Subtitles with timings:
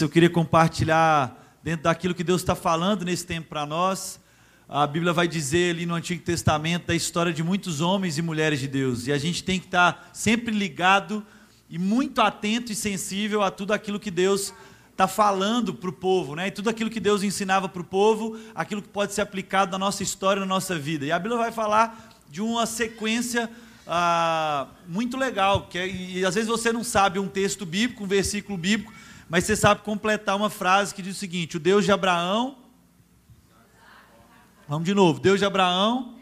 [0.00, 4.20] Eu queria compartilhar dentro daquilo que Deus está falando nesse tempo para nós.
[4.68, 8.60] A Bíblia vai dizer ali no Antigo Testamento da história de muitos homens e mulheres
[8.60, 9.06] de Deus.
[9.06, 11.24] E a gente tem que estar sempre ligado
[11.70, 14.52] e muito atento e sensível a tudo aquilo que Deus
[14.90, 16.48] está falando para o povo, né?
[16.48, 19.78] E tudo aquilo que Deus ensinava para o povo, aquilo que pode ser aplicado na
[19.78, 21.06] nossa história, na nossa vida.
[21.06, 23.50] E a Bíblia vai falar de uma sequência
[23.86, 28.06] ah, muito legal, que é, e às vezes você não sabe um texto bíblico, um
[28.06, 28.92] versículo bíblico,
[29.28, 32.58] mas você sabe completar uma frase que diz o seguinte: o Deus de Abraão.
[34.68, 36.16] Vamos de novo, Deus de Abraão.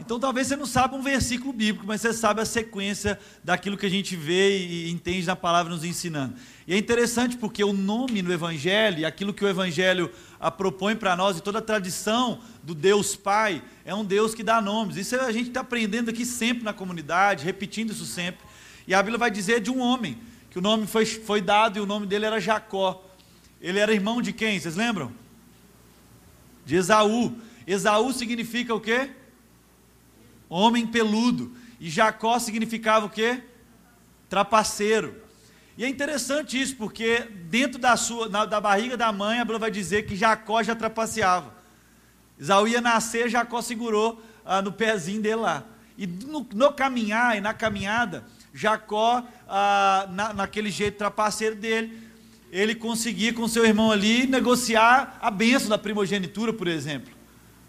[0.00, 3.84] Então talvez você não saiba um versículo bíblico, mas você sabe a sequência daquilo que
[3.84, 6.34] a gente vê e entende na palavra nos ensinando.
[6.68, 11.16] E é interessante porque o nome no Evangelho, aquilo que o Evangelho a, propõe para
[11.16, 14.96] nós, e toda a tradição do Deus Pai, é um Deus que dá nomes.
[14.96, 18.46] Isso a gente está aprendendo aqui sempre na comunidade, repetindo isso sempre.
[18.86, 20.16] E a Bíblia vai dizer de um homem
[20.50, 23.04] que o nome foi, foi dado e o nome dele era Jacó.
[23.60, 24.58] Ele era irmão de quem?
[24.58, 25.12] Vocês lembram?
[26.64, 27.36] De Esaú.
[27.66, 29.10] Esaú significa o quê?
[30.48, 31.54] Homem peludo.
[31.80, 33.42] E Jacó significava o quê?
[34.28, 35.22] Trapaceiro.
[35.76, 39.60] E é interessante isso, porque dentro da, sua, na, da barriga da mãe, a Bíblia
[39.60, 41.54] vai dizer que Jacó já trapaceava.
[42.38, 45.64] Esaú ia nascer, Jacó segurou ah, no pezinho dele lá.
[45.96, 52.08] E no, no caminhar e na caminhada, Jacó, ah, na, naquele jeito trapaceiro dele,
[52.50, 57.12] ele conseguia com seu irmão ali negociar a benção da primogenitura, por exemplo.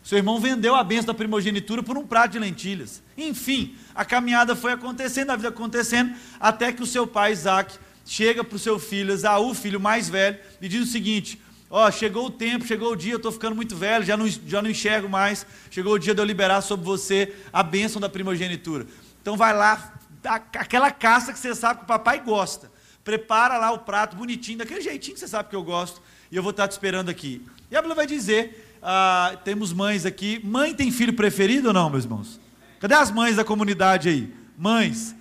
[0.04, 3.04] Seu irmão vendeu a benção da primogenitura por um prato de lentilhas.
[3.18, 8.44] Enfim, a caminhada foi acontecendo, a vida acontecendo, até que o seu pai Isaac chega
[8.44, 12.26] para o seu filho, Esaú, filho mais velho, e diz o seguinte: Ó, oh, chegou
[12.26, 15.08] o tempo, chegou o dia, eu estou ficando muito velho, já não, já não enxergo
[15.08, 15.46] mais.
[15.70, 18.88] Chegou o dia de eu liberar sobre você a bênção da primogenitura.
[19.22, 19.99] Então vai lá,
[20.36, 22.72] aquela caça que você sabe que o papai gosta.
[23.04, 26.44] Prepara lá o prato bonitinho, daquele jeitinho que você sabe que eu gosto, e eu
[26.44, 27.46] vou estar te esperando aqui.
[27.72, 30.40] E a Bíblia vai dizer: ah, temos mães aqui.
[30.44, 32.40] Mãe tem filho preferido ou não, meus irmãos?
[32.80, 34.34] Cadê as mães da comunidade aí?
[34.58, 35.16] Mães.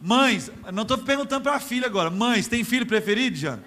[0.00, 2.10] Mães, não estou perguntando para a filha agora.
[2.10, 3.62] Mães, tem filho preferido, Jana?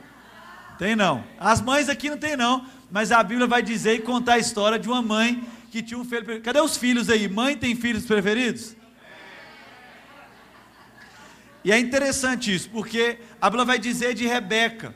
[0.78, 1.24] Tem não.
[1.40, 4.78] As mães aqui não tem não, mas a Bíblia vai dizer e contar a história
[4.78, 6.46] de uma mãe que tinha um filho preferido.
[6.46, 7.28] Cadê os filhos aí?
[7.28, 8.76] Mãe tem filhos preferidos?
[11.68, 14.96] E é interessante isso, porque a Bíblia vai dizer de Rebeca.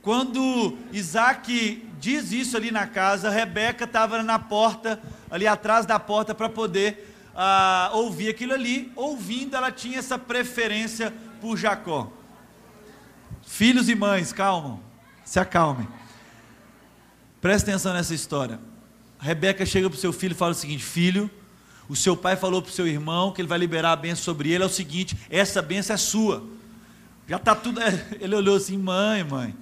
[0.00, 6.32] Quando Isaac diz isso ali na casa, Rebeca estava na porta, ali atrás da porta,
[6.32, 8.92] para poder uh, ouvir aquilo ali.
[8.94, 12.12] Ouvindo, ela tinha essa preferência por Jacó.
[13.44, 14.78] Filhos e mães, calmam,
[15.24, 15.88] se acalmem.
[17.40, 18.60] Presta atenção nessa história.
[19.18, 21.28] Rebeca chega para o seu filho e fala o seguinte: Filho,
[21.88, 24.50] o seu pai falou para o seu irmão que ele vai liberar a benção sobre
[24.50, 24.62] ele.
[24.62, 26.42] É o seguinte: essa benção é sua.
[27.28, 27.80] Já está tudo.
[28.20, 29.54] Ele olhou assim: mãe, mãe.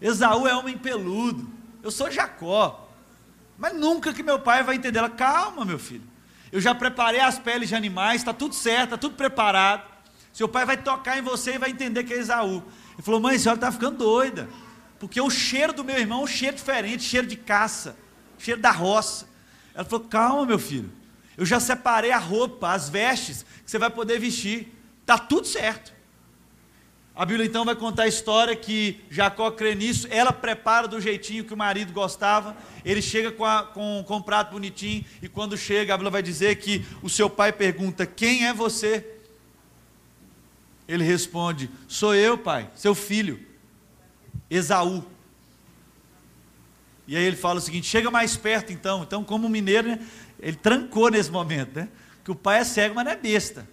[0.00, 1.48] Esaú é homem peludo.
[1.82, 2.88] Eu sou Jacó.
[3.58, 4.98] Mas nunca que meu pai vai entender.
[4.98, 6.02] Ela, calma, meu filho.
[6.50, 9.88] Eu já preparei as peles de animais, está tudo certo, está tudo preparado.
[10.32, 12.62] Seu pai vai tocar em você e vai entender que é Esaú.
[12.94, 14.48] Ele falou: mãe, a senhora está ficando doida.
[14.98, 17.96] Porque o cheiro do meu irmão é um cheiro diferente cheiro de caça,
[18.38, 19.28] cheiro da roça.
[19.74, 20.99] Ela falou: calma, meu filho.
[21.40, 24.68] Eu já separei a roupa, as vestes que você vai poder vestir.
[25.00, 25.90] Está tudo certo.
[27.16, 31.42] A Bíblia então vai contar a história que Jacó crê nisso, ela prepara do jeitinho
[31.42, 35.56] que o marido gostava, ele chega com, a, com, com um prato bonitinho, e quando
[35.56, 39.06] chega, a Bíblia vai dizer que o seu pai pergunta: Quem é você?
[40.86, 43.40] Ele responde: Sou eu, pai, seu filho,
[44.50, 45.02] Esaú.
[47.08, 49.02] E aí ele fala o seguinte: Chega mais perto então.
[49.02, 50.06] Então, como mineiro, né,
[50.40, 51.88] ele trancou nesse momento, né?
[52.24, 53.68] Que o pai é cego, mas não é besta.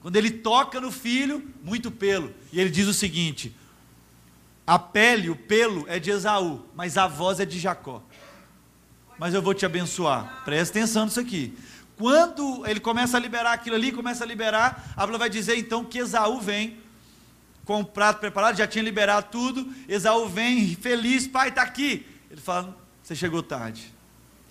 [0.00, 2.32] Quando ele toca no filho, muito pelo.
[2.52, 3.54] E ele diz o seguinte:
[4.66, 8.02] a pele, o pelo é de Esaú, mas a voz é de Jacó.
[9.18, 10.42] Mas eu vou te abençoar.
[10.44, 11.56] Presta atenção nisso aqui.
[11.96, 15.82] Quando ele começa a liberar aquilo ali, começa a liberar, a Bíblia vai dizer então
[15.84, 16.78] que Esaú vem
[17.64, 19.72] com o prato preparado, já tinha liberado tudo.
[19.88, 22.06] Esaú vem feliz, pai, está aqui.
[22.30, 23.95] Ele fala: Você chegou tarde.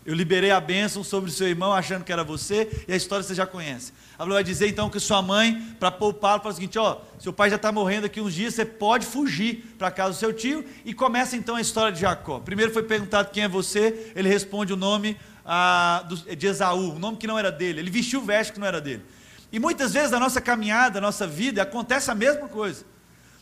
[0.06, 3.24] Eu liberei a bênção sobre o seu irmão, achando que era você, e a história
[3.24, 3.92] você já conhece.
[4.14, 7.34] A Bíblia vai dizer então que sua mãe, para poupá-lo, fala o seguinte: ó, seu
[7.34, 10.64] pai já está morrendo aqui uns dias, você pode fugir para casa do seu tio,
[10.86, 12.40] e começa então a história de Jacó.
[12.40, 16.08] Primeiro foi perguntado quem é você, ele responde o nome ah,
[16.38, 18.80] de Esaú, o nome que não era dele, ele vestiu o veste que não era
[18.80, 19.04] dele.
[19.52, 22.86] E muitas vezes na nossa caminhada, na nossa vida, acontece a mesma coisa.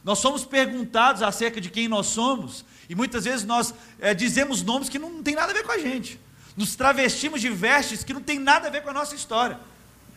[0.02, 4.88] Nós somos perguntados acerca de quem nós somos, e muitas vezes nós é, dizemos nomes
[4.88, 6.18] que não, não tem nada a ver com a gente
[6.56, 9.60] nos travestimos de vestes que não tem nada a ver com a nossa história,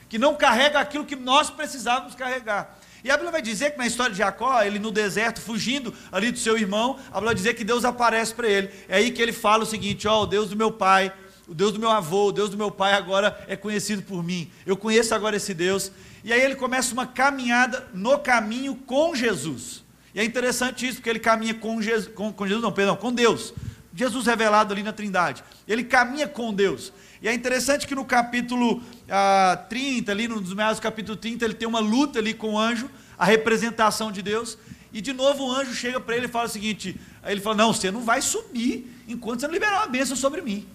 [0.08, 2.78] que não carrega aquilo que nós precisávamos carregar.
[3.04, 6.32] E a Bíblia vai dizer que na história de Jacó, ele no deserto, fugindo ali
[6.32, 8.70] do seu irmão, a Bíblia vai dizer que Deus aparece para ele.
[8.88, 11.12] É aí que ele fala o seguinte: Ó, oh, o Deus do meu pai,
[11.46, 14.50] o Deus do meu avô, o Deus do meu pai agora é conhecido por mim.
[14.66, 15.92] Eu conheço agora esse Deus.
[16.24, 19.84] E aí ele começa uma caminhada no caminho com Jesus.
[20.12, 23.12] E é interessante isso, porque ele caminha com Jesus, com, com Jesus, não, perdão, com
[23.12, 23.54] Deus.
[23.96, 25.42] Jesus revelado ali na Trindade.
[25.66, 26.92] Ele caminha com Deus.
[27.22, 31.54] E é interessante que no capítulo ah, 30, ali nos meados do capítulo 30, ele
[31.54, 34.58] tem uma luta ali com o anjo, a representação de Deus.
[34.92, 37.72] E de novo o anjo chega para ele e fala o seguinte: ele fala, não,
[37.72, 40.66] você não vai subir enquanto você não liberar uma bênção sobre mim.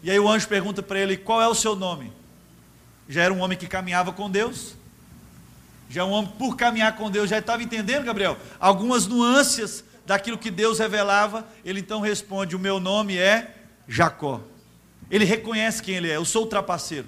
[0.00, 2.12] E aí o anjo pergunta para ele: qual é o seu nome?
[3.08, 4.74] Já era um homem que caminhava com Deus.
[5.88, 10.50] Já um homem, por caminhar com Deus, já estava entendendo, Gabriel, algumas nuances daquilo que
[10.50, 11.46] Deus revelava.
[11.64, 13.54] Ele então responde: O meu nome é
[13.88, 14.40] Jacó.
[15.10, 17.06] Ele reconhece quem ele é, eu sou o trapaceiro.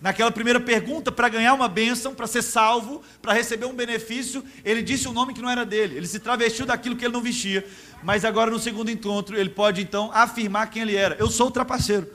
[0.00, 4.82] Naquela primeira pergunta, para ganhar uma bênção, para ser salvo, para receber um benefício, ele
[4.82, 5.96] disse um nome que não era dele.
[5.96, 7.64] Ele se travestiu daquilo que ele não vestia.
[8.02, 11.50] Mas agora, no segundo encontro, ele pode então afirmar quem ele era: Eu sou o
[11.50, 12.08] trapaceiro.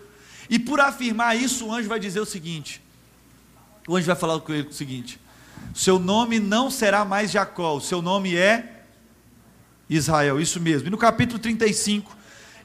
[0.49, 2.81] E por afirmar isso, o anjo vai dizer o seguinte:
[3.88, 5.17] O anjo vai falar com ele o seguinte:
[5.73, 8.76] Seu nome não será mais Jacó, o seu nome é
[9.89, 10.39] Israel.
[10.39, 10.87] Isso mesmo.
[10.87, 12.15] E no capítulo 35,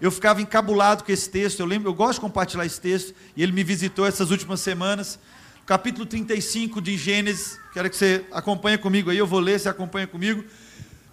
[0.01, 1.61] eu ficava encabulado com esse texto.
[1.61, 5.19] Eu lembro, eu gosto de compartilhar esse texto, e ele me visitou essas últimas semanas.
[5.65, 10.09] Capítulo 35 de Gênesis, quero que você acompanhe comigo aí, eu vou ler, você acompanha
[10.09, 10.45] comigo.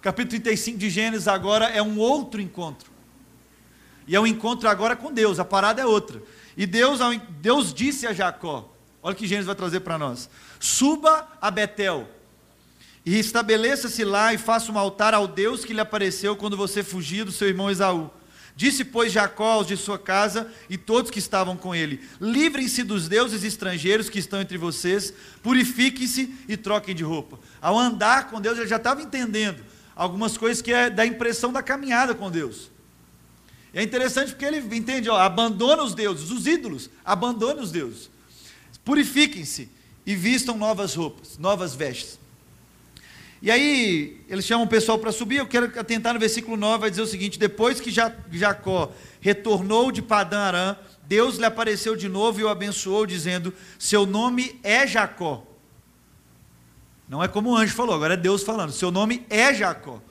[0.02, 2.90] Capítulo 35 de Gênesis agora é um outro encontro.
[4.08, 6.20] E é um encontro agora com Deus, a parada é outra.
[6.56, 6.98] E Deus,
[7.40, 10.28] Deus disse a Jacó: olha o que Gênesis vai trazer para nós:
[10.58, 12.08] suba a Betel
[13.04, 17.24] e estabeleça-se lá e faça um altar ao Deus que lhe apareceu quando você fugia
[17.24, 18.10] do seu irmão Esaú.
[18.54, 23.08] Disse, pois, Jacó aos de sua casa e todos que estavam com ele: Livrem-se dos
[23.08, 27.38] deuses estrangeiros que estão entre vocês, purifiquem-se e troquem de roupa.
[27.60, 29.64] Ao andar com Deus, ele já estava entendendo
[29.96, 32.70] algumas coisas que é da impressão da caminhada com Deus.
[33.72, 38.10] E é interessante porque ele entende, ó, abandona os deuses, os ídolos, abandone os deuses.
[38.84, 39.70] Purifiquem-se
[40.04, 42.18] e vistam novas roupas, novas vestes.
[43.42, 45.36] E aí, eles chamam o pessoal para subir.
[45.36, 50.02] Eu quero atentar no versículo 9, vai dizer o seguinte: Depois que Jacó retornou de
[50.02, 55.46] Padã Arã, Deus lhe apareceu de novo e o abençoou, dizendo: Seu nome é Jacó.
[57.08, 60.02] Não é como o anjo falou, agora é Deus falando: Seu nome é Jacó.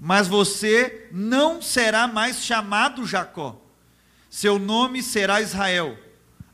[0.00, 3.56] Mas você não será mais chamado Jacó,
[4.28, 5.96] seu nome será Israel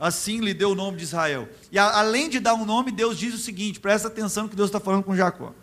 [0.03, 1.49] assim lhe deu o nome de Israel.
[1.71, 4.69] E a, além de dar um nome, Deus diz o seguinte: presta atenção que Deus
[4.69, 5.55] está falando com Jacó.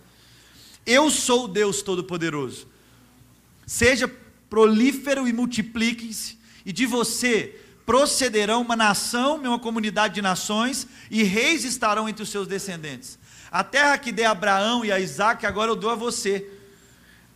[0.86, 2.66] Eu sou o Deus Todo-Poderoso.
[3.68, 4.10] Seja
[4.50, 11.66] prolífero e multipliquem-se, e de você procederão uma nação, uma comunidade de nações, e reis
[11.66, 13.20] estarão entre os seus descendentes.
[13.52, 16.50] A terra que dei a Abraão e a Isaac, agora eu dou a você.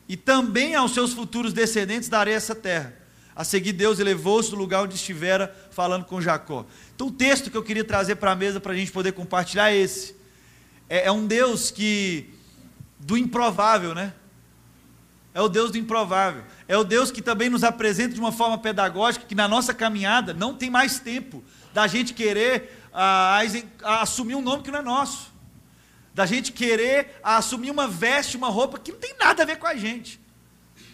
[0.07, 3.03] E também aos seus futuros descendentes darei essa terra.
[3.35, 6.65] A seguir, Deus elevou-se do lugar onde estivera falando com Jacó.
[7.03, 9.69] Então, o texto que eu queria trazer para a mesa para a gente poder compartilhar
[9.69, 10.15] é esse.
[10.87, 12.33] É, é, um Deus que,
[12.97, 14.13] do improvável, né?
[15.33, 16.45] É o Deus do improvável.
[16.65, 20.33] É o Deus que também nos apresenta de uma forma pedagógica que na nossa caminhada
[20.33, 23.41] não tem mais tempo da gente querer a, a,
[23.83, 25.29] a assumir um nome que não é nosso.
[26.13, 29.67] Da gente querer assumir uma veste, uma roupa que não tem nada a ver com
[29.67, 30.21] a gente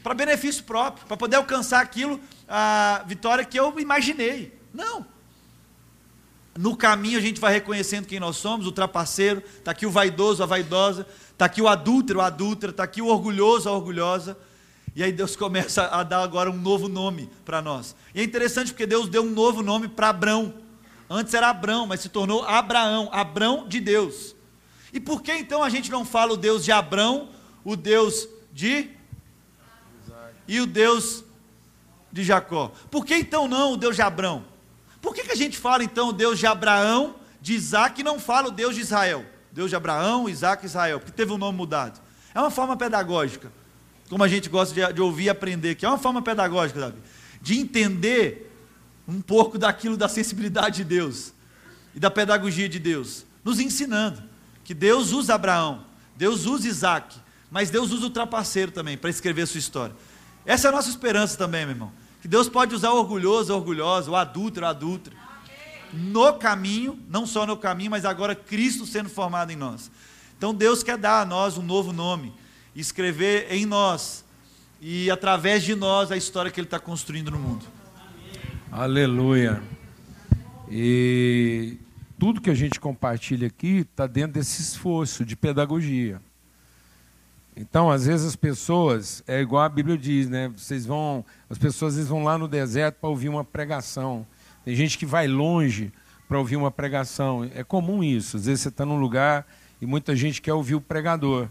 [0.01, 4.57] para benefício próprio, para poder alcançar aquilo, a vitória que eu imaginei.
[4.73, 5.18] Não.
[6.57, 10.43] No caminho a gente vai reconhecendo quem nós somos, o trapaceiro, está aqui o vaidoso,
[10.43, 14.37] a vaidosa, está aqui o adúltero, a adúltera, está aqui o orgulhoso, a orgulhosa.
[14.95, 17.95] E aí Deus começa a dar agora um novo nome para nós.
[18.13, 20.53] E é interessante porque Deus deu um novo nome para Abrão.
[21.09, 24.35] Antes era Abrão, mas se tornou Abraão, Abrão de Deus.
[24.91, 27.29] E por que então a gente não fala o Deus de Abrão,
[27.63, 28.89] o Deus de
[30.47, 31.23] e o Deus
[32.11, 32.71] de Jacó.
[32.89, 34.43] Por que então não o Deus de Abraão?
[35.01, 38.19] Por que, que a gente fala então o Deus de Abraão, de Isaac e não
[38.19, 39.25] fala o Deus de Israel?
[39.51, 41.99] Deus de Abraão, Isaac e Israel, porque teve o um nome mudado.
[42.33, 43.51] É uma forma pedagógica,
[44.09, 46.97] como a gente gosta de, de ouvir e aprender, que é uma forma pedagógica, Davi,
[47.41, 48.51] de entender
[49.07, 51.33] um pouco daquilo da sensibilidade de Deus
[51.95, 54.21] e da pedagogia de Deus, nos ensinando
[54.63, 55.83] que Deus usa Abraão,
[56.15, 57.17] Deus usa Isaac,
[57.49, 59.95] mas Deus usa o trapaceiro também para escrever a sua história.
[60.45, 61.91] Essa é a nossa esperança também, meu irmão.
[62.21, 65.15] Que Deus pode usar o orgulhoso, orgulhosa, o adúltero, a adúltera.
[65.93, 69.89] No caminho, não só no caminho, mas agora Cristo sendo formado em nós.
[70.37, 72.33] Então Deus quer dar a nós um novo nome,
[72.75, 74.23] escrever em nós
[74.81, 77.65] e através de nós a história que Ele está construindo no mundo.
[78.71, 79.61] Aleluia.
[80.69, 81.77] E
[82.17, 86.21] tudo que a gente compartilha aqui está dentro desse esforço de pedagogia.
[87.61, 90.47] Então, às vezes as pessoas, é igual a Bíblia diz, né?
[90.47, 94.25] Vocês vão, as pessoas às vezes vão lá no deserto para ouvir uma pregação.
[94.63, 95.91] Tem gente que vai longe
[96.25, 97.43] para ouvir uma pregação.
[97.53, 98.37] É comum isso.
[98.37, 99.45] Às vezes você está num lugar
[99.81, 101.49] e muita gente quer ouvir o pregador.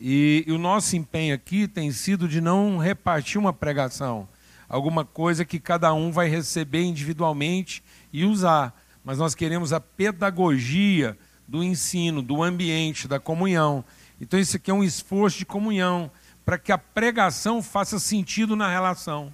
[0.00, 4.26] E, e, o nosso empenho aqui tem sido de não repartir uma pregação,
[4.66, 8.74] alguma coisa que cada um vai receber individualmente e usar.
[9.04, 13.84] Mas nós queremos a pedagogia do ensino, do ambiente, da comunhão.
[14.20, 16.10] Então, isso aqui é um esforço de comunhão,
[16.44, 19.32] para que a pregação faça sentido na relação.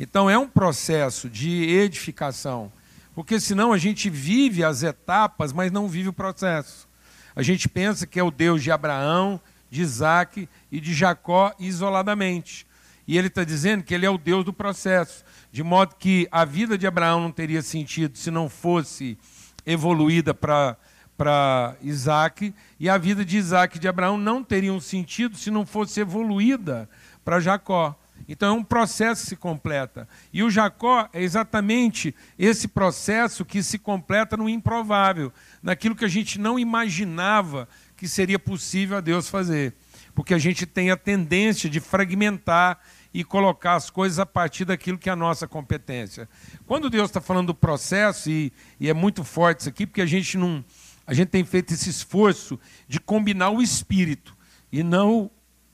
[0.00, 2.72] Então, é um processo de edificação,
[3.14, 6.88] porque senão a gente vive as etapas, mas não vive o processo.
[7.36, 9.40] A gente pensa que é o Deus de Abraão,
[9.70, 12.66] de Isaac e de Jacó isoladamente.
[13.06, 16.44] E ele está dizendo que ele é o Deus do processo, de modo que a
[16.44, 19.18] vida de Abraão não teria sentido se não fosse
[19.66, 20.76] evoluída para
[21.16, 25.50] para Isaac, e a vida de Isaac e de Abraão não teria um sentido se
[25.50, 26.88] não fosse evoluída
[27.24, 27.96] para Jacó.
[28.28, 30.08] Então é um processo que se completa.
[30.32, 36.08] E o Jacó é exatamente esse processo que se completa no improvável, naquilo que a
[36.08, 39.74] gente não imaginava que seria possível a Deus fazer.
[40.14, 42.78] Porque a gente tem a tendência de fragmentar
[43.14, 46.28] e colocar as coisas a partir daquilo que é a nossa competência.
[46.66, 50.06] Quando Deus está falando do processo, e, e é muito forte isso aqui, porque a
[50.06, 50.64] gente não.
[51.12, 54.34] A gente tem feito esse esforço de combinar o espírito
[54.72, 55.30] e não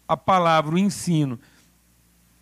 [0.08, 1.38] a palavra, o ensino.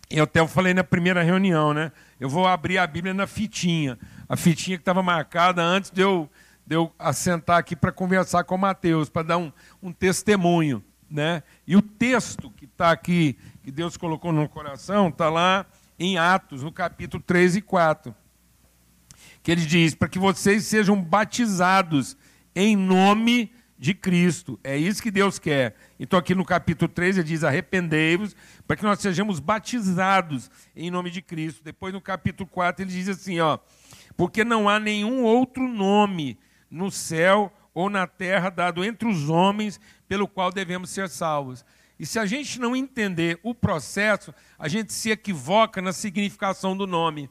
[0.09, 1.91] Eu até falei na primeira reunião, né?
[2.19, 3.99] Eu vou abrir a Bíblia na fitinha.
[4.27, 6.27] A fitinha que estava marcada antes de eu
[6.65, 10.83] de eu assentar aqui para conversar com Mateus, para dar um, um testemunho.
[11.07, 11.43] Né?
[11.67, 15.67] E o texto que está aqui, que Deus colocou no coração, está lá
[15.99, 18.15] em Atos, no capítulo 3 e 4.
[19.43, 22.17] Que ele diz: para que vocês sejam batizados
[22.59, 24.59] em nome de Cristo.
[24.63, 25.75] É isso que Deus quer.
[25.99, 28.35] Então, aqui no capítulo 3, ele diz: arrependei-vos,
[28.65, 31.63] para que nós sejamos batizados em nome de Cristo.
[31.63, 33.59] Depois, no capítulo 4, ele diz assim: ó,
[34.17, 39.79] porque não há nenhum outro nome no céu ou na terra dado entre os homens
[40.07, 41.63] pelo qual devemos ser salvos.
[41.99, 46.87] E se a gente não entender o processo, a gente se equivoca na significação do
[46.87, 47.29] nome.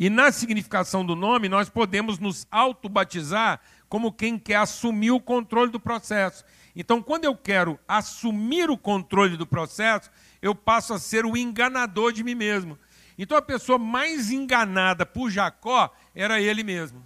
[0.00, 5.70] E na significação do nome, nós podemos nos autobatizar como quem quer assumir o controle
[5.70, 6.44] do processo.
[6.76, 10.08] Então, quando eu quero assumir o controle do processo,
[10.40, 12.78] eu passo a ser o enganador de mim mesmo.
[13.18, 17.04] Então, a pessoa mais enganada por Jacó era ele mesmo.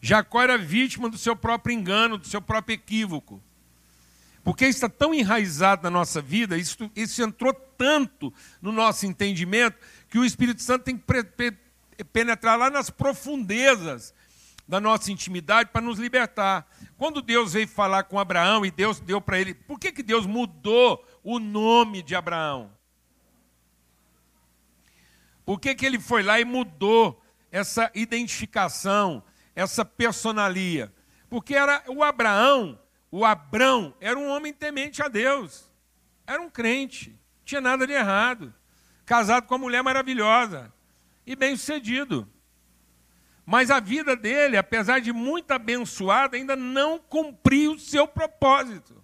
[0.00, 3.42] Jacó era vítima do seu próprio engano, do seu próprio equívoco.
[4.42, 9.76] Porque isso está tão enraizado na nossa vida, isso, isso entrou tanto no nosso entendimento,
[10.08, 11.04] que o Espírito Santo tem que
[12.12, 14.14] penetrar lá nas profundezas
[14.66, 16.66] da nossa intimidade para nos libertar.
[16.96, 20.26] Quando Deus veio falar com Abraão e Deus deu para ele, por que, que Deus
[20.26, 22.72] mudou o nome de Abraão?
[25.44, 27.22] Por que, que ele foi lá e mudou
[27.52, 29.22] essa identificação,
[29.54, 30.92] essa personalia?
[31.28, 32.78] Porque era o Abraão,
[33.10, 35.70] o Abrão, era um homem temente a Deus.
[36.26, 38.54] Era um crente, tinha nada de errado.
[39.04, 40.73] Casado com uma mulher maravilhosa
[41.26, 42.28] e bem-sucedido.
[43.44, 49.03] Mas a vida dele, apesar de muito abençoada, ainda não cumpriu o seu propósito.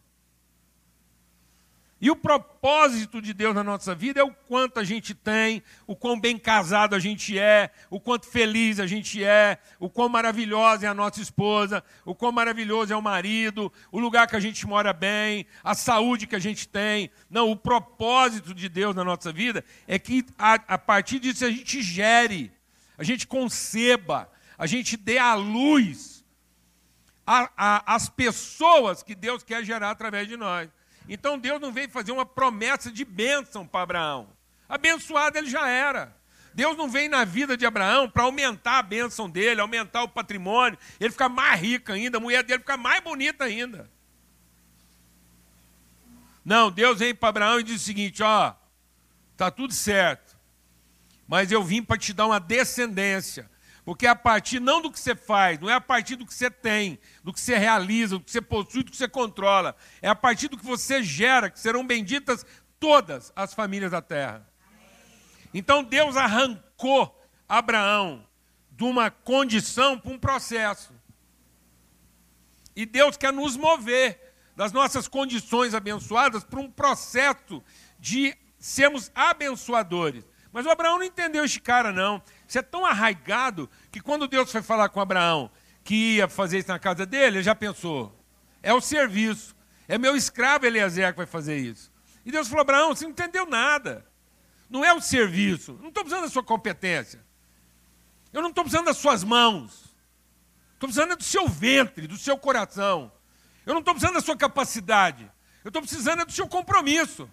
[2.00, 5.94] E o propósito de Deus na nossa vida é o quanto a gente tem, o
[5.94, 10.86] quão bem casado a gente é, o quanto feliz a gente é, o quão maravilhosa
[10.86, 14.66] é a nossa esposa, o quão maravilhoso é o marido, o lugar que a gente
[14.66, 17.10] mora bem, a saúde que a gente tem.
[17.28, 21.50] Não, o propósito de Deus na nossa vida é que a, a partir disso a
[21.50, 22.50] gente gere,
[22.96, 26.24] a gente conceba, a gente dê à luz
[27.26, 30.70] a, a, as pessoas que Deus quer gerar através de nós.
[31.08, 34.28] Então Deus não veio fazer uma promessa de bênção para Abraão.
[34.68, 36.16] Abençoado ele já era.
[36.52, 40.78] Deus não vem na vida de Abraão para aumentar a bênção dele, aumentar o patrimônio,
[40.98, 43.90] ele ficar mais rico ainda, a mulher dele ficar mais bonita ainda.
[46.44, 48.54] Não, Deus vem para Abraão e diz o seguinte: ó,
[49.36, 50.36] tá tudo certo,
[51.26, 53.48] mas eu vim para te dar uma descendência.
[53.90, 56.32] Porque é a partir não do que você faz, não é a partir do que
[56.32, 59.74] você tem, do que você realiza, do que você possui, do que você controla.
[60.00, 62.46] É a partir do que você gera que serão benditas
[62.78, 64.48] todas as famílias da terra.
[65.52, 68.24] Então Deus arrancou Abraão
[68.70, 70.94] de uma condição para um processo.
[72.76, 77.60] E Deus quer nos mover das nossas condições abençoadas para um processo
[77.98, 80.24] de sermos abençoadores.
[80.52, 82.22] Mas o Abraão não entendeu este cara, não.
[82.46, 85.50] Isso é tão arraigado que quando Deus foi falar com Abraão
[85.84, 88.14] que ia fazer isso na casa dele, ele já pensou:
[88.62, 89.54] é o serviço,
[89.86, 91.92] é meu escravo Eliezer que vai fazer isso.
[92.24, 94.06] E Deus falou: Abraão, você não entendeu nada.
[94.68, 97.24] Não é o serviço, não estou precisando da sua competência.
[98.32, 99.90] Eu não estou precisando das suas mãos.
[100.74, 103.12] Estou precisando do seu ventre, do seu coração.
[103.66, 105.30] Eu não estou precisando da sua capacidade.
[105.64, 107.28] Eu estou precisando do seu compromisso.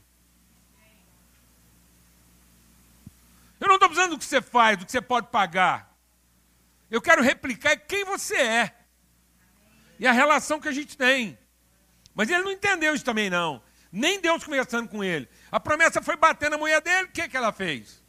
[3.60, 5.96] Eu não estou precisando do que você faz, do que você pode pagar.
[6.90, 8.76] Eu quero replicar quem você é.
[10.00, 11.38] E a relação que a gente tem.
[12.14, 13.62] Mas ele não entendeu isso também, não.
[13.92, 15.28] Nem Deus conversando com ele.
[15.52, 18.04] A promessa foi bater na mulher dele, o que, que ela fez?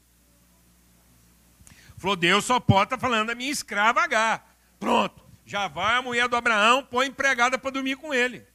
[1.97, 4.43] Falou, Deus só pode estar tá falando da minha escrava H.
[4.79, 5.27] Pronto.
[5.45, 8.47] Já vai a mulher do Abraão, põe empregada para dormir com ele.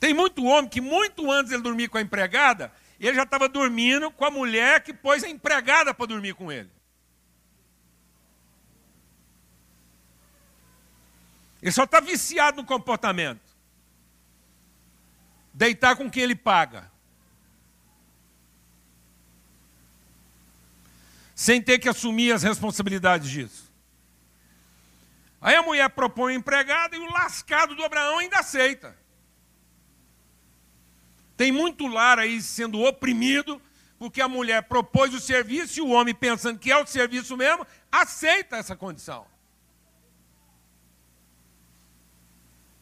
[0.00, 4.10] Tem muito homem que, muito antes ele dormir com a empregada, ele já estava dormindo
[4.10, 6.70] com a mulher que pôs a empregada para dormir com ele.
[11.60, 13.42] Ele só está viciado no comportamento.
[15.52, 16.90] Deitar com quem ele paga.
[21.34, 23.70] Sem ter que assumir as responsabilidades disso.
[25.42, 28.98] Aí a mulher propõe o empregado e o lascado do Abraão ainda aceita.
[31.40, 33.62] Tem muito lar aí sendo oprimido,
[33.98, 37.66] porque a mulher propôs o serviço e o homem, pensando que é o serviço mesmo,
[37.90, 39.26] aceita essa condição.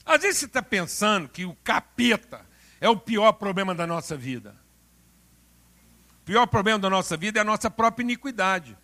[0.05, 2.45] Às vezes você está pensando que o capeta
[2.81, 4.57] é o pior problema da nossa vida.
[6.23, 8.77] O pior problema da nossa vida é a nossa própria iniquidade.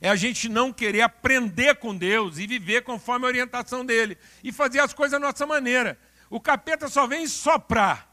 [0.00, 4.16] É a gente não querer aprender com Deus e viver conforme a orientação dele.
[4.42, 5.98] E fazer as coisas da nossa maneira.
[6.30, 8.07] O capeta só vem soprar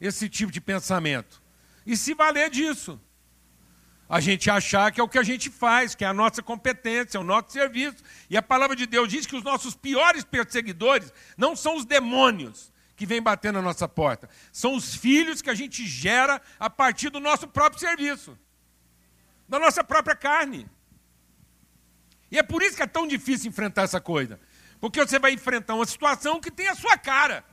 [0.00, 1.42] esse tipo de pensamento.
[1.86, 3.00] E se valer disso.
[4.08, 7.18] A gente achar que é o que a gente faz, que é a nossa competência,
[7.18, 7.98] é o nosso serviço.
[8.30, 12.72] E a palavra de Deus diz que os nossos piores perseguidores não são os demônios
[12.96, 17.10] que vêm bater na nossa porta, são os filhos que a gente gera a partir
[17.10, 18.36] do nosso próprio serviço,
[19.48, 20.68] da nossa própria carne.
[22.30, 24.40] E é por isso que é tão difícil enfrentar essa coisa.
[24.80, 27.44] Porque você vai enfrentar uma situação que tem a sua cara.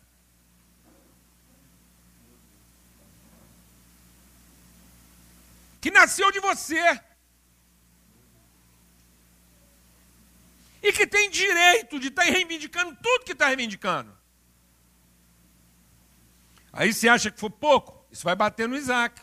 [5.85, 6.99] Que nasceu de você.
[10.81, 14.11] E que tem direito de estar tá reivindicando tudo que está reivindicando.
[16.73, 18.03] Aí você acha que foi pouco?
[18.11, 19.21] Isso vai bater no Isaac.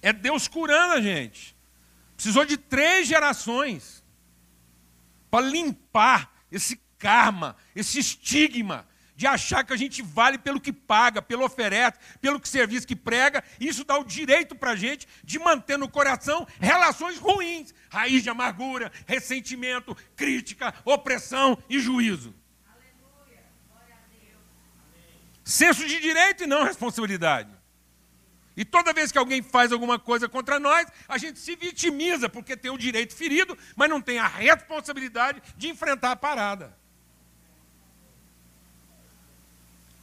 [0.00, 1.54] É Deus curando a gente.
[2.14, 4.02] Precisou de três gerações
[5.30, 8.85] para limpar esse karma, esse estigma
[9.16, 12.94] de achar que a gente vale pelo que paga, pelo oferece, pelo que serviço que
[12.94, 13.42] prega.
[13.58, 18.28] Isso dá o direito para a gente de manter no coração relações ruins, raiz de
[18.28, 22.34] amargura, ressentimento, crítica, opressão e juízo.
[25.42, 27.56] Senso de direito e não responsabilidade.
[28.56, 32.56] E toda vez que alguém faz alguma coisa contra nós, a gente se vitimiza porque
[32.56, 36.76] tem o direito ferido, mas não tem a responsabilidade de enfrentar a parada.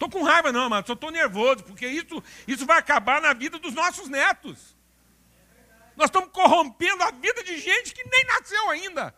[0.03, 3.57] Estou com raiva, não, mas só estou nervoso, porque isso, isso vai acabar na vida
[3.57, 4.75] dos nossos netos.
[5.95, 9.15] Nós estamos corrompendo a vida de gente que nem nasceu ainda.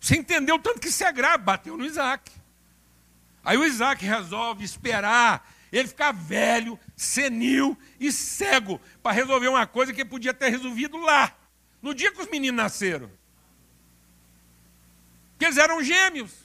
[0.00, 2.32] Você entendeu tanto que isso é grave, bateu no Isaac.
[3.44, 9.92] Aí o Isaac resolve esperar ele ficar velho, senil e cego para resolver uma coisa
[9.92, 11.36] que ele podia ter resolvido lá,
[11.80, 13.08] no dia que os meninos nasceram.
[15.32, 16.39] Porque eles eram gêmeos.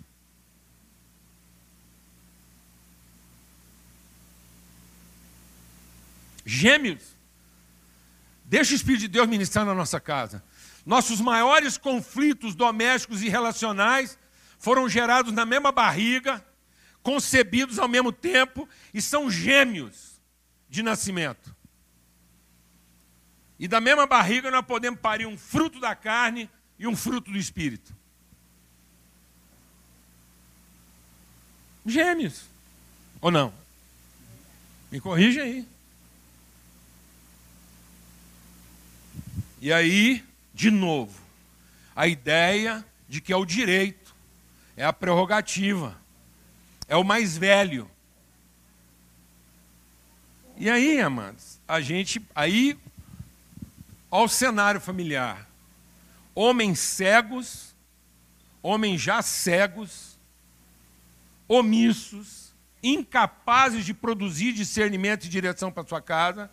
[6.46, 7.04] Gêmeos.
[8.46, 10.44] Deixa o Espírito de Deus ministrar na nossa casa.
[10.86, 14.20] Nossos maiores conflitos domésticos e relacionais
[14.60, 16.46] foram gerados na mesma barriga,
[17.02, 20.22] concebidos ao mesmo tempo e são gêmeos
[20.70, 21.56] de nascimento.
[23.58, 27.38] E da mesma barriga nós podemos parir um fruto da carne e um fruto do
[27.38, 27.96] espírito.
[31.86, 32.46] Gêmeos.
[33.22, 33.54] Ou não?
[34.92, 35.68] Me corrija aí.
[39.66, 40.24] E aí,
[40.54, 41.20] de novo,
[41.96, 44.16] a ideia de que é o direito,
[44.78, 46.00] é a prerrogativa,
[46.88, 47.90] é o mais velho.
[50.56, 52.78] E aí, amados, a gente, aí,
[54.12, 55.50] ao cenário familiar,
[56.36, 57.76] homens cegos,
[58.62, 60.16] homens já cegos,
[61.48, 66.52] omissos, incapazes de produzir discernimento e direção para sua casa,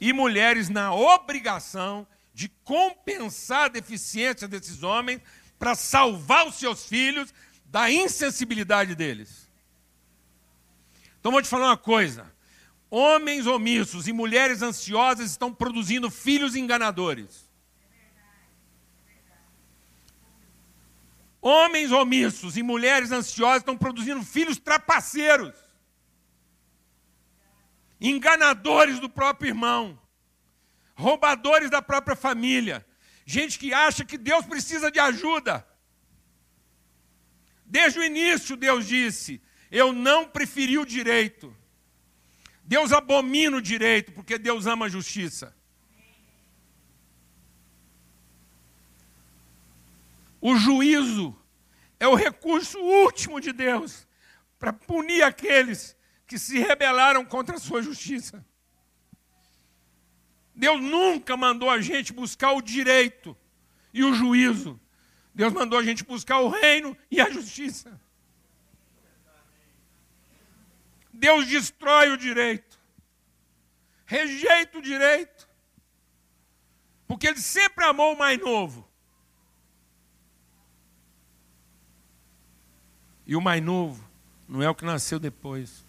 [0.00, 5.20] e mulheres na obrigação de compensar a deficiência desses homens
[5.58, 7.32] para salvar os seus filhos
[7.66, 9.50] da insensibilidade deles.
[11.20, 12.34] Então vou te falar uma coisa:
[12.90, 17.48] homens omissos e mulheres ansiosas estão produzindo filhos enganadores.
[21.40, 25.54] Homens omissos e mulheres ansiosas estão produzindo filhos trapaceiros,
[28.00, 29.98] enganadores do próprio irmão,
[31.02, 32.86] roubadores da própria família,
[33.26, 35.66] gente que acha que Deus precisa de ajuda.
[37.66, 41.54] Desde o início, Deus disse: Eu não preferi o direito.
[42.64, 45.54] Deus abomina o direito, porque Deus ama a justiça.
[50.40, 51.36] O juízo
[51.98, 54.06] é o recurso último de Deus
[54.58, 58.44] para punir aqueles que se rebelaram contra a sua justiça.
[60.62, 63.36] Deus nunca mandou a gente buscar o direito
[63.92, 64.78] e o juízo.
[65.34, 68.00] Deus mandou a gente buscar o reino e a justiça.
[71.12, 72.78] Deus destrói o direito,
[74.06, 75.48] rejeita o direito,
[77.08, 78.88] porque Ele sempre amou o mais novo.
[83.26, 84.08] E o mais novo
[84.48, 85.84] não é o que nasceu depois.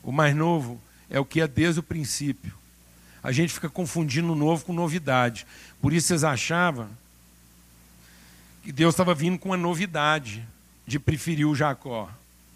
[0.00, 2.56] O mais novo é o que é desde o princípio.
[3.28, 5.46] A gente fica confundindo novo com novidade.
[5.82, 6.88] Por isso vocês achavam
[8.62, 10.48] que Deus estava vindo com uma novidade
[10.86, 12.08] de preferir o Jacó.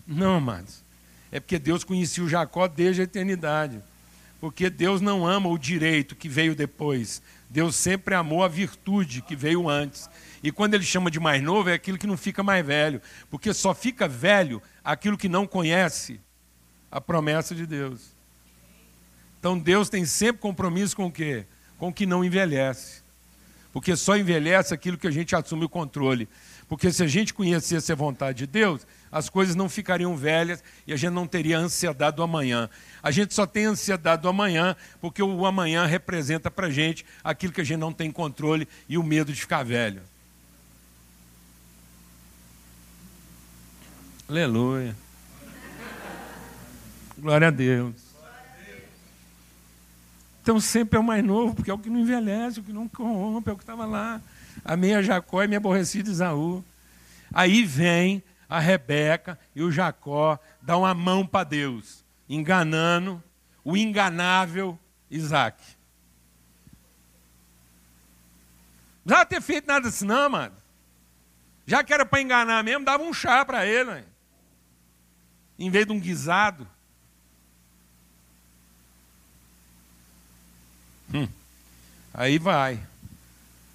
[0.06, 0.82] Não, amados.
[1.30, 3.82] É porque Deus conhecia o Jacó desde a eternidade.
[4.40, 7.20] Porque Deus não ama o direito que veio depois.
[7.50, 10.08] Deus sempre amou a virtude que veio antes.
[10.42, 13.02] E quando ele chama de mais novo, é aquilo que não fica mais velho.
[13.30, 16.18] Porque só fica velho aquilo que não conhece
[16.90, 18.11] a promessa de Deus.
[19.42, 21.44] Então Deus tem sempre compromisso com o quê?
[21.76, 23.02] Com o que não envelhece.
[23.72, 26.28] Porque só envelhece aquilo que a gente assume o controle.
[26.68, 30.92] Porque se a gente conhecesse a vontade de Deus, as coisas não ficariam velhas e
[30.92, 32.70] a gente não teria ansiedade do amanhã.
[33.02, 37.52] A gente só tem ansiedade do amanhã porque o amanhã representa para a gente aquilo
[37.52, 40.02] que a gente não tem controle e o medo de ficar velho.
[44.28, 44.94] Aleluia.
[47.18, 48.01] Glória a Deus.
[50.42, 52.88] Então sempre é o mais novo, porque é o que não envelhece, o que não
[52.88, 54.20] corrompe, é o que estava lá.
[54.64, 56.64] A Jacó e me aborreci de Isaú.
[57.32, 63.22] Aí vem a Rebeca e o Jacó dão uma mão para Deus, enganando
[63.64, 64.78] o enganável
[65.10, 65.62] Isaac.
[69.04, 70.54] Não precisava ter feito nada assim, não, mano.
[71.66, 73.90] Já que era para enganar mesmo, dava um chá para ele.
[73.90, 74.04] Né?
[75.58, 76.68] em vez de um guisado.
[81.14, 81.28] Hum.
[82.14, 82.80] Aí vai.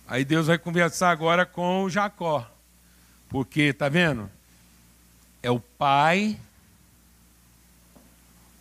[0.08, 2.50] Aí Deus vai conversar agora com Jacó.
[3.30, 4.30] Porque, tá vendo?
[5.44, 6.40] É o pai,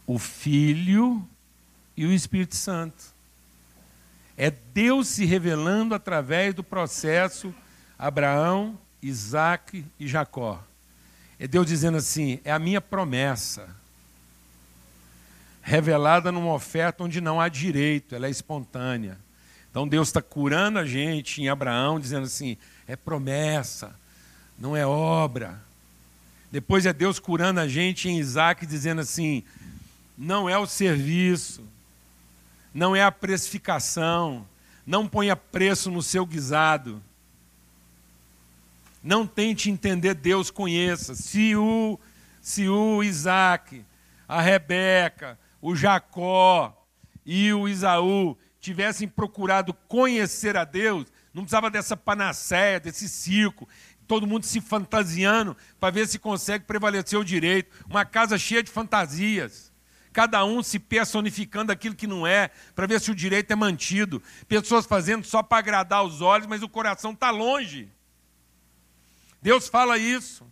[0.06, 1.26] o filho
[1.96, 3.14] e o Espírito Santo.
[4.36, 7.54] É Deus se revelando através do processo
[7.98, 10.62] Abraão, Isaac e Jacó.
[11.38, 13.74] É Deus dizendo assim: é a minha promessa,
[15.66, 19.18] revelada numa oferta onde não há direito, ela é espontânea.
[19.68, 23.92] Então Deus está curando a gente em Abraão, dizendo assim: é promessa,
[24.56, 25.60] não é obra.
[26.52, 29.42] Depois é Deus curando a gente em Isaac, dizendo assim:
[30.16, 31.64] não é o serviço,
[32.72, 34.46] não é a precificação,
[34.86, 37.02] não ponha preço no seu guisado.
[39.02, 41.16] Não tente entender Deus, conheça.
[41.16, 41.98] Se o,
[42.40, 43.84] se o Isaac,
[44.28, 46.86] a Rebeca, o Jacó
[47.24, 53.68] e o Isaú tivessem procurado conhecer a Deus, não precisava dessa panaceia, desse circo,
[54.06, 57.74] todo mundo se fantasiando para ver se consegue prevalecer o direito.
[57.88, 59.72] Uma casa cheia de fantasias.
[60.12, 64.22] Cada um se personificando aquilo que não é, para ver se o direito é mantido.
[64.48, 67.92] Pessoas fazendo só para agradar os olhos, mas o coração está longe.
[69.42, 70.50] Deus fala isso.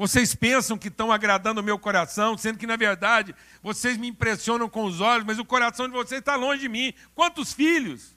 [0.00, 4.66] Vocês pensam que estão agradando o meu coração, sendo que, na verdade, vocês me impressionam
[4.66, 6.94] com os olhos, mas o coração de vocês está longe de mim.
[7.14, 8.16] Quantos filhos?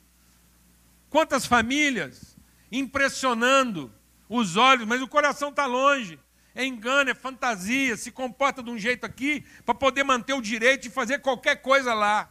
[1.10, 2.38] Quantas famílias?
[2.72, 3.94] Impressionando
[4.30, 6.18] os olhos, mas o coração está longe.
[6.56, 10.84] É engano, é fantasia, se comporta de um jeito aqui para poder manter o direito
[10.84, 12.30] de fazer qualquer coisa lá.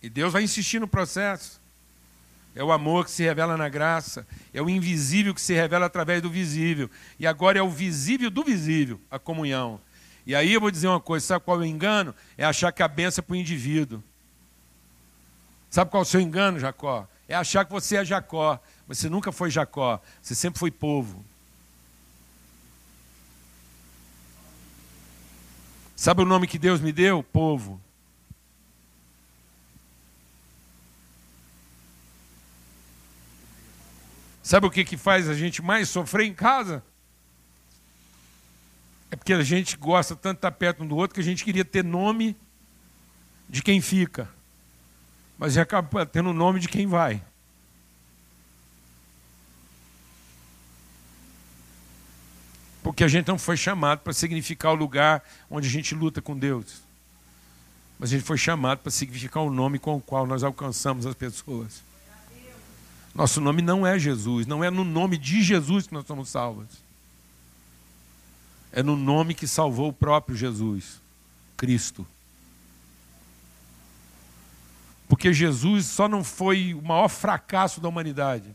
[0.00, 1.59] E Deus vai insistir no processo.
[2.54, 4.26] É o amor que se revela na graça.
[4.52, 6.90] É o invisível que se revela através do visível.
[7.18, 9.80] E agora é o visível do visível, a comunhão.
[10.26, 12.14] E aí eu vou dizer uma coisa: sabe qual é o engano?
[12.36, 14.02] É achar que a benção é para o indivíduo.
[15.70, 17.06] Sabe qual é o seu engano, Jacó?
[17.28, 18.60] É achar que você é Jacó.
[18.88, 20.00] Você nunca foi Jacó.
[20.20, 21.24] Você sempre foi povo.
[25.94, 27.22] Sabe o nome que Deus me deu?
[27.22, 27.80] Povo.
[34.50, 36.82] Sabe o que, que faz a gente mais sofrer em casa?
[39.08, 41.44] É porque a gente gosta tanto de estar perto um do outro que a gente
[41.44, 42.36] queria ter nome
[43.48, 44.28] de quem fica.
[45.38, 47.22] Mas já acaba tendo o nome de quem vai.
[52.82, 56.36] Porque a gente não foi chamado para significar o lugar onde a gente luta com
[56.36, 56.82] Deus.
[58.00, 61.14] Mas a gente foi chamado para significar o nome com o qual nós alcançamos as
[61.14, 61.88] pessoas.
[63.14, 66.66] Nosso nome não é Jesus, não é no nome de Jesus que nós somos salvos.
[68.72, 71.00] É no nome que salvou o próprio Jesus,
[71.56, 72.06] Cristo.
[75.08, 78.54] Porque Jesus só não foi o maior fracasso da humanidade.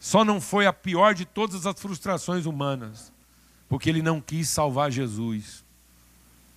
[0.00, 3.12] Só não foi a pior de todas as frustrações humanas.
[3.68, 5.62] Porque ele não quis salvar Jesus.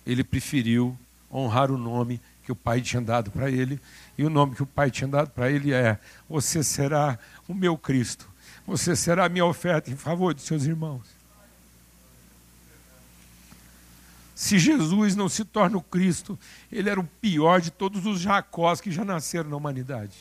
[0.04, 0.98] Ele preferiu
[1.32, 3.80] honrar o nome que o Pai tinha dado para ele.
[4.16, 7.76] E o nome que o Pai tinha dado para ele é: Você será o meu
[7.76, 8.28] Cristo.
[8.66, 11.02] Você será a minha oferta em favor de seus irmãos.
[14.34, 16.38] Se Jesus não se torna o Cristo,
[16.70, 20.14] ele era o pior de todos os Jacós que já nasceram na humanidade.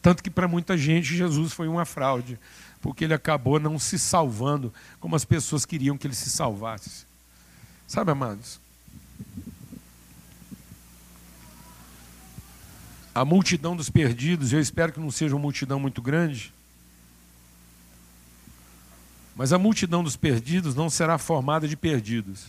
[0.00, 2.38] Tanto que para muita gente Jesus foi uma fraude,
[2.80, 7.11] porque ele acabou não se salvando como as pessoas queriam que ele se salvasse.
[7.86, 8.60] Sabe, amados?
[13.14, 16.52] A multidão dos perdidos, eu espero que não seja uma multidão muito grande,
[19.36, 22.46] mas a multidão dos perdidos não será formada de perdidos.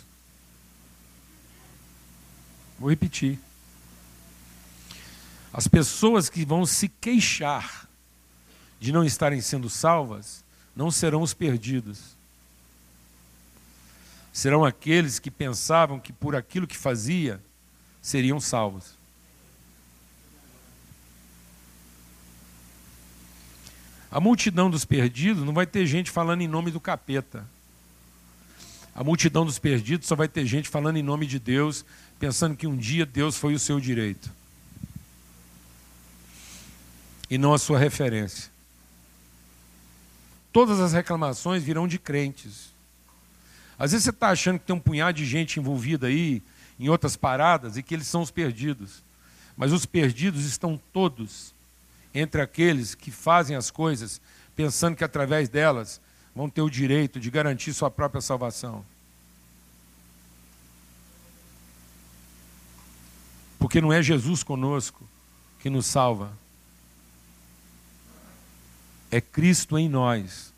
[2.80, 3.39] Vou repetir.
[5.52, 7.88] As pessoas que vão se queixar
[8.80, 10.43] de não estarem sendo salvas
[10.76, 12.15] não serão os perdidos
[14.34, 17.39] serão aqueles que pensavam que por aquilo que fazia
[18.02, 18.98] seriam salvos.
[24.12, 27.48] A multidão dos perdidos não vai ter gente falando em nome do capeta.
[28.96, 31.86] A multidão dos perdidos só vai ter gente falando em nome de Deus,
[32.19, 34.32] pensando que um dia Deus foi o seu direito.
[37.30, 38.52] E não a sua referência.
[40.52, 42.72] Todas as reclamações virão de crentes.
[43.84, 46.41] Às vezes você está achando que tem um punhado de gente envolvida aí
[46.80, 49.04] em outras paradas e que eles são os perdidos.
[49.58, 51.54] Mas os perdidos estão todos
[52.13, 54.22] entre aqueles que fazem as coisas
[54.56, 56.00] pensando que através delas
[56.34, 58.86] vão ter o direito de garantir sua própria salvação.
[63.60, 65.06] Porque não é Jesus conosco
[65.60, 66.32] que nos salva,
[69.12, 70.53] é Cristo em nós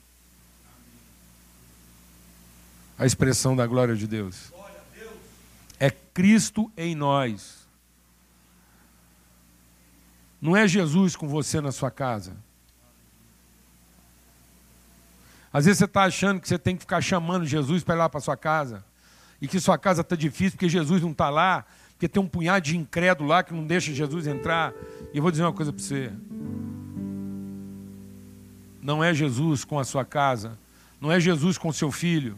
[2.97, 4.53] a expressão da glória de Deus.
[5.79, 7.67] É Cristo em nós.
[10.41, 12.33] Não é Jesus com você na sua casa.
[15.51, 18.09] Às vezes você está achando que você tem que ficar chamando Jesus para ir lá
[18.09, 18.83] para sua casa.
[19.41, 21.65] E que sua casa está difícil porque Jesus não está lá.
[21.91, 24.73] Porque tem um punhado de incrédulo lá que não deixa Jesus entrar.
[25.13, 26.11] E eu vou dizer uma coisa para você.
[28.81, 30.57] Não é Jesus com a sua casa.
[31.01, 32.37] Não é Jesus com o seu filho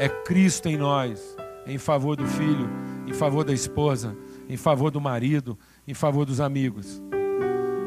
[0.00, 1.36] é Cristo em nós,
[1.66, 2.70] em favor do filho,
[3.06, 4.16] em favor da esposa,
[4.48, 7.02] em favor do marido, em favor dos amigos.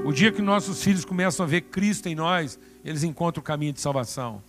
[0.05, 3.73] O dia que nossos filhos começam a ver Cristo em nós, eles encontram o caminho
[3.73, 4.43] de salvação.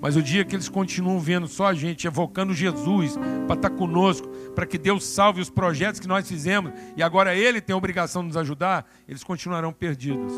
[0.00, 4.28] Mas o dia que eles continuam vendo só a gente, evocando Jesus para estar conosco,
[4.54, 8.22] para que Deus salve os projetos que nós fizemos e agora Ele tem a obrigação
[8.22, 10.32] de nos ajudar, eles continuarão perdidos.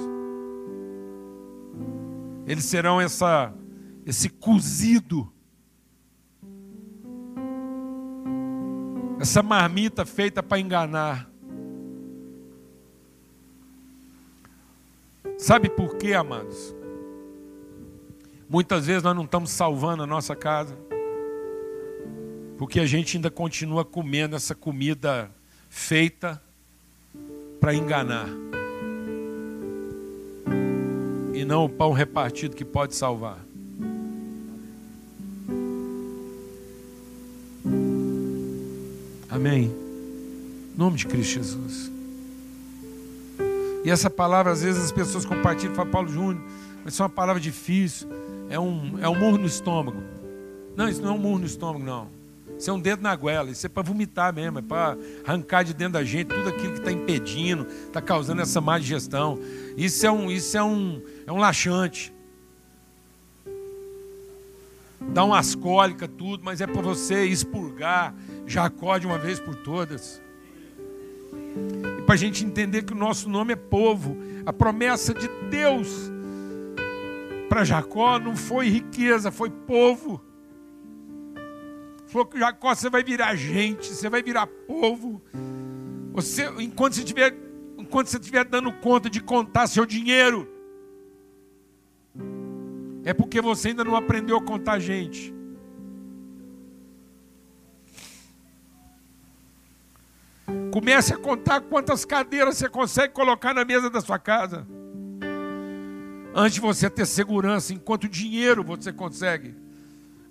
[2.46, 3.52] Eles serão essa,
[4.06, 5.30] esse cozido
[9.22, 11.30] Essa marmita feita para enganar.
[15.38, 16.74] Sabe por quê, amados?
[18.48, 20.76] Muitas vezes nós não estamos salvando a nossa casa,
[22.58, 25.30] porque a gente ainda continua comendo essa comida
[25.70, 26.42] feita
[27.61, 28.26] para enganar,
[31.32, 33.38] e não o pão repartido que pode salvar.
[39.33, 39.75] Amém.
[40.75, 41.90] Em nome de Cristo Jesus.
[43.83, 46.45] E essa palavra, às vezes as pessoas compartilham e falam, Paulo Júnior,
[46.85, 48.09] mas isso é uma palavra difícil,
[48.51, 50.03] é um, é um murro no estômago.
[50.77, 52.09] Não, isso não é um murro no estômago, não.
[52.59, 55.73] Isso é um dedo na goela, isso é para vomitar mesmo, é para arrancar de
[55.73, 59.38] dentro da gente tudo aquilo que está impedindo, está causando essa má digestão.
[59.79, 62.12] Isso é um, isso é um, é um laxante.
[65.01, 68.14] Dá uma ascólica, tudo, mas é para você expurgar
[68.46, 70.22] Jacó de uma vez por todas.
[71.98, 76.11] E para a gente entender que o nosso nome é povo, a promessa de Deus
[77.48, 80.22] para Jacó não foi riqueza, foi povo.
[82.07, 85.22] Falou que Jacó você vai virar gente, você vai virar povo.
[86.12, 87.35] Você, enquanto você estiver,
[87.78, 90.48] enquanto você estiver dando conta de contar seu dinheiro,
[93.05, 95.35] é porque você ainda não aprendeu a contar gente.
[100.72, 104.66] Comece a contar quantas cadeiras você consegue colocar na mesa da sua casa.
[106.35, 109.55] Antes de você ter segurança, enquanto dinheiro você consegue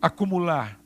[0.01, 0.79] acumular.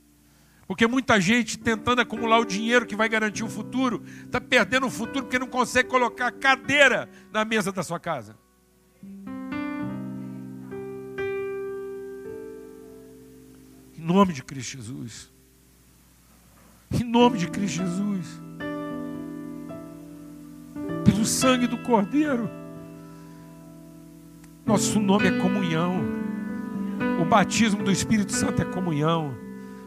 [0.67, 4.91] Porque muita gente tentando acumular o dinheiro que vai garantir o futuro, está perdendo o
[4.91, 8.35] futuro porque não consegue colocar cadeira na mesa da sua casa.
[13.97, 15.31] Em nome de Cristo Jesus.
[16.91, 18.44] Em nome de Cristo Jesus
[21.05, 22.49] pelo sangue do Cordeiro.
[24.65, 26.03] Nosso nome é comunhão.
[27.21, 29.35] O batismo do Espírito Santo é comunhão.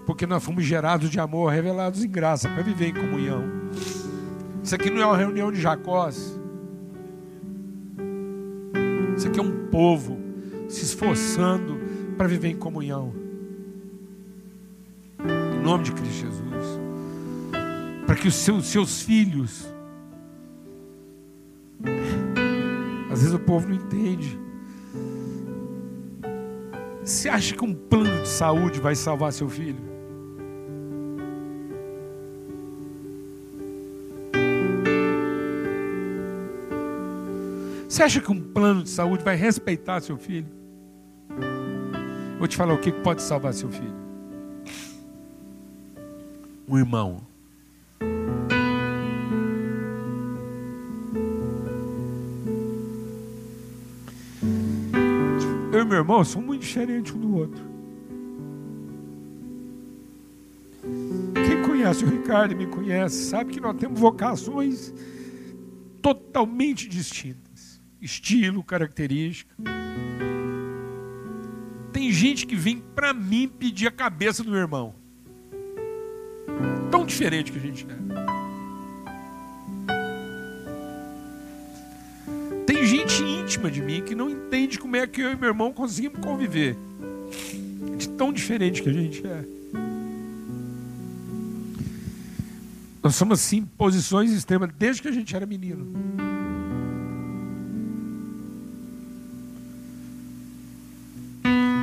[0.07, 3.45] Porque nós fomos gerados de amor, revelados em graça, para viver em comunhão.
[4.63, 6.39] Isso aqui não é uma reunião de Jacós.
[9.17, 10.19] Isso aqui é um povo
[10.69, 11.79] se esforçando
[12.17, 13.13] para viver em comunhão.
[15.55, 16.81] Em nome de Cristo Jesus.
[18.07, 19.67] Para que os seus, seus filhos
[23.19, 24.39] Às vezes o povo não entende.
[27.03, 29.81] Você acha que um plano de saúde vai salvar seu filho?
[37.89, 40.47] Você acha que um plano de saúde vai respeitar seu filho?
[42.39, 43.97] Vou te falar o que pode salvar seu filho.
[46.69, 47.28] Um irmão
[55.99, 57.61] meu irmão somos muito diferentes um do outro.
[61.35, 64.95] Quem conhece o Ricardo e me conhece sabe que nós temos vocações
[66.01, 69.53] totalmente distintas, estilo, característica.
[71.93, 74.95] Tem gente que vem para mim pedir a cabeça do meu irmão.
[76.93, 78.38] Tão diferente que a gente é.
[82.69, 85.73] Tem gente íntima de mim que não entende como é que eu e meu irmão
[85.73, 86.77] conseguimos conviver.
[87.97, 89.43] De tão diferente que a gente é.
[93.03, 95.87] Nós somos assim, posições extremas, desde que a gente era menino.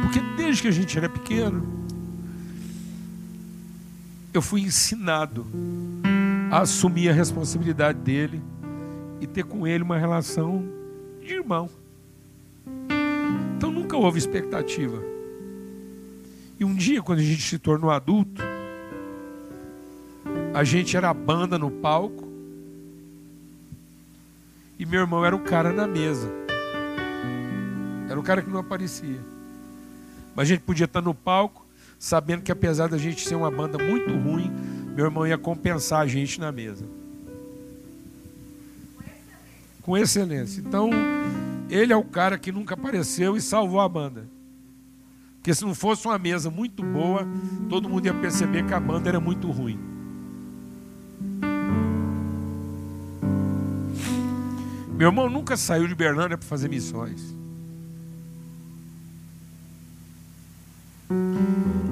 [0.04, 1.68] Porque desde que a gente era pequeno,
[4.32, 5.48] eu fui ensinado
[6.52, 8.40] a assumir a responsabilidade dele
[9.26, 10.64] e ter com ele uma relação
[11.20, 11.68] de irmão.
[13.58, 15.02] Então nunca houve expectativa.
[16.60, 18.42] E um dia, quando a gente se tornou adulto,
[20.54, 22.24] a gente era a banda no palco
[24.78, 26.32] e meu irmão era o cara na mesa.
[28.08, 29.20] Era o cara que não aparecia.
[30.36, 31.66] Mas a gente podia estar no palco,
[31.98, 34.52] sabendo que apesar da gente ser uma banda muito ruim,
[34.96, 36.86] meu irmão ia compensar a gente na mesa
[39.86, 40.62] com excelência.
[40.62, 40.90] Então,
[41.70, 44.28] ele é o cara que nunca apareceu e salvou a banda.
[45.36, 47.24] Porque se não fosse uma mesa muito boa,
[47.70, 49.80] todo mundo ia perceber que a banda era muito ruim.
[54.98, 57.36] Meu irmão nunca saiu de Berlândia para fazer missões.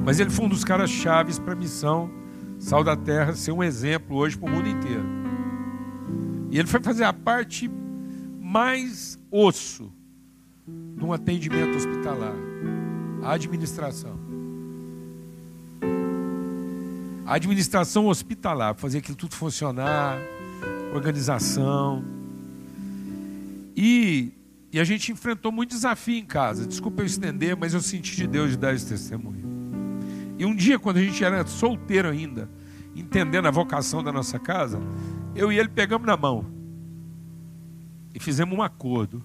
[0.03, 2.09] Mas ele foi um dos caras chaves para a missão
[2.57, 5.05] Sal da Terra ser um exemplo hoje para o mundo inteiro.
[6.49, 7.69] E ele foi fazer a parte
[8.53, 9.91] mais osso
[10.67, 12.35] de um atendimento hospitalar?
[13.23, 14.19] A administração.
[17.25, 20.19] A administração hospitalar, fazer aquilo tudo funcionar,
[20.93, 22.05] organização.
[23.75, 24.31] E,
[24.71, 26.67] e a gente enfrentou muito desafio em casa.
[26.67, 29.47] Desculpa eu estender, mas eu senti de Deus de dar esse testemunho.
[30.37, 32.47] E um dia, quando a gente era solteiro ainda,
[32.95, 34.79] entendendo a vocação da nossa casa,
[35.35, 36.62] Eu e ele pegamos na mão
[38.13, 39.23] e fizemos um acordo.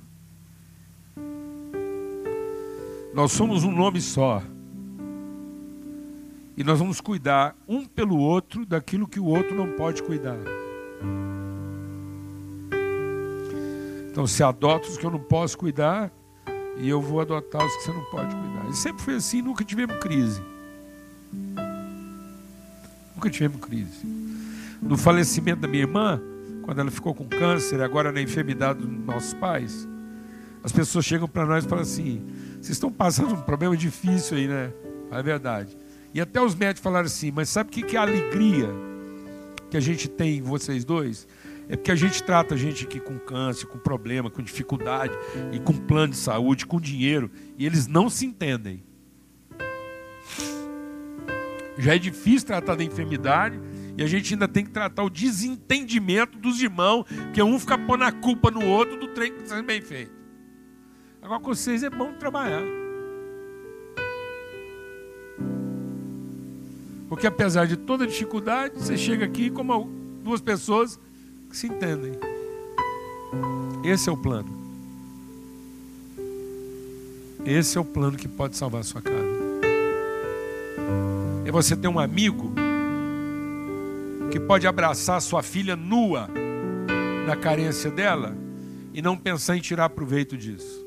[3.13, 4.43] Nós somos um nome só.
[6.57, 10.39] E nós vamos cuidar um pelo outro daquilo que o outro não pode cuidar.
[14.11, 16.11] Então, se adota os que eu não posso cuidar,
[16.77, 18.69] e eu vou adotar os que você não pode cuidar.
[18.69, 20.43] E sempre foi assim, nunca tivemos crise.
[23.15, 24.07] Nunca tivemos crise.
[24.81, 26.21] No falecimento da minha irmã,
[26.69, 29.89] quando ela ficou com câncer, agora na enfermidade dos nossos pais,
[30.63, 32.23] as pessoas chegam para nós e falam assim:
[32.61, 34.71] vocês estão passando um problema difícil aí, né?
[35.11, 35.75] É verdade.
[36.13, 38.69] E até os médicos falaram assim: mas sabe o que é a alegria
[39.71, 41.27] que a gente tem em vocês dois?
[41.71, 45.15] É porque a gente trata a gente aqui com câncer, com problema, com dificuldade,
[45.51, 48.85] e com plano de saúde, com dinheiro, e eles não se entendem.
[51.79, 53.59] Já é difícil tratar da enfermidade,
[53.99, 58.05] e a gente ainda tem que tratar o desentendimento dos irmãos, que um fica pondo
[58.05, 60.13] a culpa no outro do trem que está bem feito.
[61.21, 62.63] Agora com vocês é bom trabalhar.
[67.09, 69.91] Porque apesar de toda dificuldade, você chega aqui como
[70.23, 70.97] duas pessoas
[71.51, 72.13] que se entendem.
[73.83, 74.57] Esse é o plano.
[77.45, 79.27] Esse é o plano que pode salvar a sua casa.
[81.45, 82.58] É você ter um amigo
[84.31, 86.29] que pode abraçar sua filha nua
[87.27, 88.37] na carência dela
[88.93, 90.87] e não pensar em tirar proveito disso.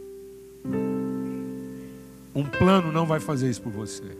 [2.33, 4.17] Um plano não vai fazer isso por você.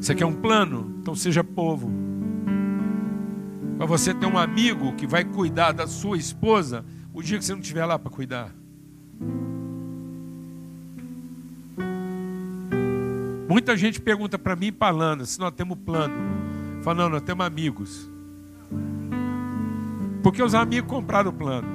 [0.00, 0.94] Você quer um plano?
[1.00, 1.90] Então seja povo.
[3.76, 7.52] Para você ter um amigo que vai cuidar da sua esposa o dia que você
[7.52, 8.54] não estiver lá para cuidar.
[13.48, 16.39] Muita gente pergunta para mim, Palana, se nós temos plano.
[16.82, 18.08] Fala, não, nós temos amigos.
[20.22, 21.68] Porque os amigos compraram o plano.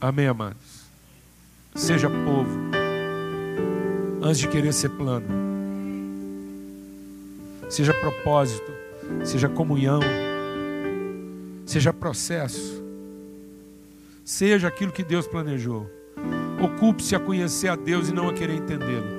[0.00, 0.86] Amém, amados?
[1.74, 2.58] Seja povo.
[4.22, 5.46] Antes de querer ser plano
[7.68, 8.72] seja propósito,
[9.24, 10.00] seja comunhão,
[11.64, 12.82] seja processo,
[14.24, 15.90] seja aquilo que Deus planejou.
[16.62, 19.15] Ocupe-se a conhecer a Deus e não a querer entendê-lo.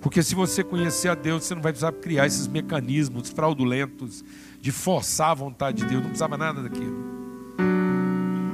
[0.00, 4.24] Porque se você conhecer a Deus, você não vai precisar criar esses mecanismos fraudulentos
[4.60, 6.02] de forçar a vontade de Deus.
[6.02, 6.96] Não precisava nada daquilo.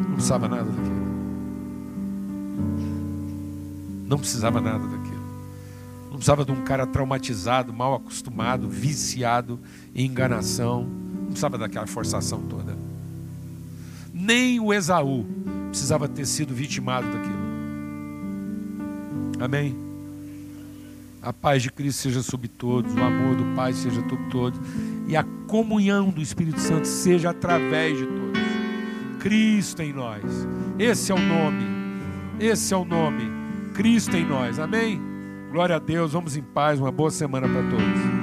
[0.09, 1.05] Não precisava nada daquilo.
[4.07, 5.24] Não precisava nada daquilo.
[6.05, 9.61] Não precisava de um cara traumatizado, mal acostumado, viciado
[9.95, 10.84] em enganação.
[10.84, 12.76] Não precisava daquela forçação toda.
[14.12, 15.26] Nem o Esaú
[15.68, 17.45] precisava ter sido vitimado daquilo.
[19.40, 19.84] Amém?
[21.24, 24.60] A paz de Cristo seja sobre todos, o amor do Pai seja sobre todos,
[25.08, 28.42] e a comunhão do Espírito Santo seja através de todos.
[29.20, 30.22] Cristo em nós.
[30.78, 31.64] Esse é o nome.
[32.38, 33.22] Esse é o nome.
[33.72, 34.58] Cristo em nós.
[34.58, 35.00] Amém?
[35.50, 38.13] Glória a Deus, vamos em paz, uma boa semana para todos.